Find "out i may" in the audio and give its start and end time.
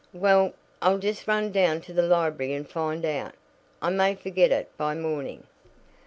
3.05-4.15